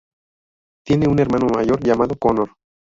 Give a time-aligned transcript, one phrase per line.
[0.83, 2.51] Tiene un hermano mayor llamado Connor.